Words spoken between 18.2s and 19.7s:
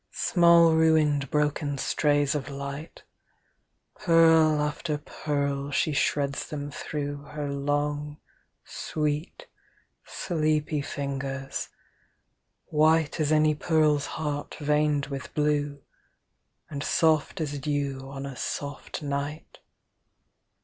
a soft night.